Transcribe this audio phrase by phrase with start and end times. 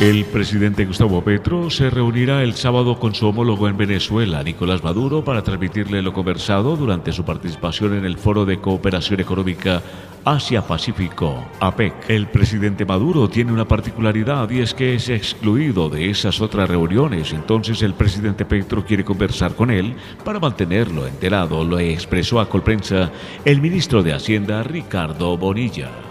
[0.00, 5.24] El presidente Gustavo Petro se reunirá el sábado con su homólogo en Venezuela, Nicolás Maduro,
[5.24, 9.82] para transmitirle lo conversado durante su participación en el Foro de Cooperación Económica
[10.24, 11.94] Asia-Pacífico, APEC.
[12.06, 17.32] El presidente Maduro tiene una particularidad y es que es excluido de esas otras reuniones,
[17.32, 23.10] entonces el presidente Petro quiere conversar con él para mantenerlo enterado, lo expresó a Colprensa
[23.44, 26.07] el ministro de Hacienda Ricardo Bonilla.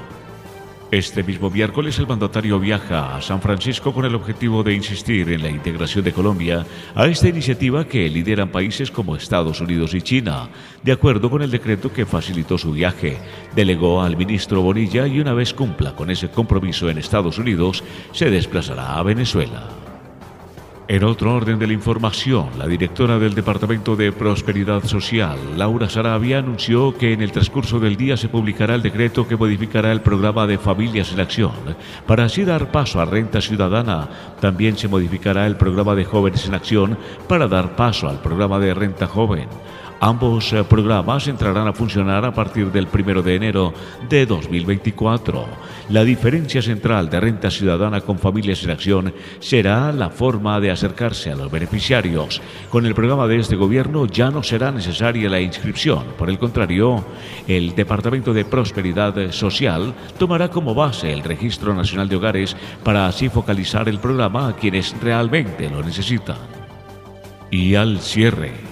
[0.89, 5.43] Este mismo miércoles el mandatario viaja a San Francisco con el objetivo de insistir en
[5.43, 6.65] la integración de Colombia
[6.95, 10.47] a esta iniciativa que lideran países como Estados Unidos y China.
[10.83, 13.17] De acuerdo con el decreto que facilitó su viaje,
[13.53, 18.29] delegó al ministro Bonilla y una vez cumpla con ese compromiso en Estados Unidos, se
[18.29, 19.86] desplazará a Venezuela.
[20.89, 26.39] En otro orden de la información, la directora del Departamento de Prosperidad Social, Laura Sarabia,
[26.39, 30.47] anunció que en el transcurso del día se publicará el decreto que modificará el programa
[30.47, 31.51] de Familias en Acción.
[32.05, 34.07] Para así dar paso a Renta Ciudadana,
[34.39, 38.73] también se modificará el programa de Jóvenes en Acción para dar paso al programa de
[38.73, 39.49] Renta Joven.
[39.99, 43.73] Ambos eh, programas entrarán a funcionar a partir del 1 de enero
[44.07, 45.47] de 2024.
[45.89, 51.31] La diferencia central de renta ciudadana con familias en acción será la forma de acercarse
[51.31, 52.41] a los beneficiarios.
[52.69, 56.03] Con el programa de este gobierno ya no será necesaria la inscripción.
[56.15, 57.03] Por el contrario,
[57.47, 63.29] el Departamento de Prosperidad Social tomará como base el Registro Nacional de Hogares para así
[63.29, 66.37] focalizar el programa a quienes realmente lo necesitan.
[67.49, 68.66] Y al cierre.